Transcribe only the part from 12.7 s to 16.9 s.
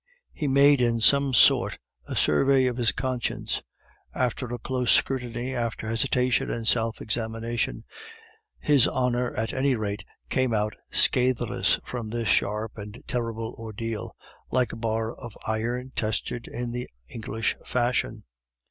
and terrible ordeal, like a bar of iron tested in the